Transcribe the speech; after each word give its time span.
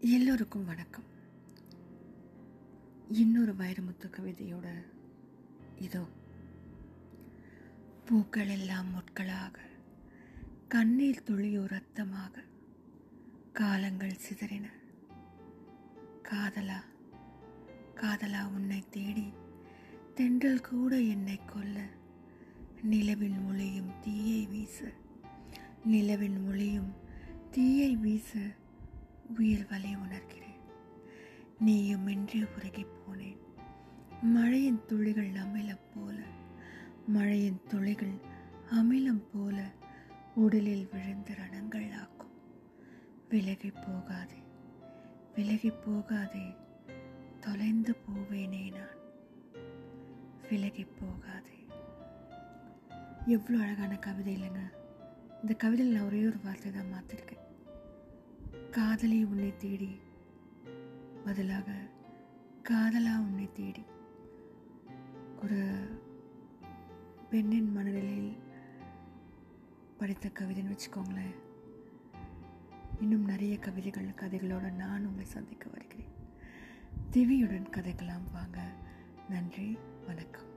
எல்லோருக்கும் 0.00 0.64
வணக்கம். 0.64 1.04
இன்னொரு 3.08 3.54
வைரமுத்து 3.54 4.10
கவிதையோட 4.10 4.66
இதோ. 5.78 6.06
பூக்கள் 8.04 8.48
எல்லாம் 8.48 8.86
முட்களாக 8.94 9.58
கண்ணீர் 10.68 11.22
துளியோ 11.26 11.64
ரத்தமாக 11.66 12.42
காலங்கள் 13.52 14.16
சிதறின. 14.28 14.64
காதலா 16.22 16.80
காதலா 17.94 18.46
உன்னை 18.46 18.84
தேடி 18.90 19.32
தென்றல் 20.14 20.60
கூட 20.60 21.00
என்னை 21.00 21.40
கொல்ல. 21.46 21.84
நிலவின் 22.82 23.44
மொழியும் 23.44 23.92
தீயை 24.00 24.46
வீச 24.46 24.92
நிலவின் 25.84 26.44
மொழியும் 26.44 26.92
தீயை 27.50 27.96
வீச 27.96 28.32
உயிர் 29.36 29.66
வலி 29.70 29.96
உணர்கிறேன். 29.96 30.60
நீயும் 31.58 32.06
இன்றே 32.06 32.40
உருகிப் 32.40 32.94
போனேன். 33.02 33.38
மழையின் 34.22 34.84
துளிகள் 34.86 35.32
அமிலம் 35.32 35.84
போல 35.94 36.22
மழையின் 37.06 37.60
துளிகள் 37.68 38.16
அமிலம் 38.72 39.24
போல 39.32 39.70
உடலில் 40.34 40.88
விழுந்த 40.92 41.34
ரணங்கள் 41.34 41.98
ஆக்கும். 41.98 42.30
விலகி 43.28 43.70
போகாதே 43.70 44.42
விலகி 45.34 45.70
போகாதே 45.70 46.54
தொலைந்து 47.40 47.96
போவேனே 48.06 48.70
நான். 48.70 48.96
விலகி 50.48 50.84
போகாதே. 50.84 51.66
எவ்வளோ 53.26 53.58
அழகான 53.62 53.96
கவிதை 53.96 54.36
இல்லைங்க. 54.36 54.72
இந்த 55.40 55.54
கவிதையில் 55.54 55.94
நான் 55.94 56.04
ஒரே 56.04 56.26
ஒரு 56.26 56.38
வார்த்தை 56.44 56.72
தான் 56.72 56.92
மாற்றிருக்கேன் 56.92 57.47
காதலி 58.70 59.24
உன்னை 59.24 59.56
தேடி. 59.56 60.00
பதிலாக 61.24 61.72
காதலா 62.68 63.18
உன்னை 63.18 63.48
தேடி. 63.52 63.84
ஒரு 65.42 65.88
பெண்ணின் 67.30 67.72
மனநிலையில் 67.72 68.36
படித்த 69.98 70.28
கவிதைன்னு 70.28 70.76
வச்சுக்கோங்களேன். 70.76 71.34
இன்னும் 73.00 73.24
நிறைய 73.24 73.58
கவிதைகள் 73.58 74.08
கதைகளோடு 74.08 74.72
நான் 74.72 75.06
உங்களை 75.06 75.30
சந்திக்க 75.30 75.70
வருகிறேன். 75.70 76.12
திவியுடன் 77.10 77.70
கதைக்கலாம் 77.70 78.32
வாங்க. 78.32 78.72
நன்றி 79.28 79.78
வணக்கம். 80.06 80.47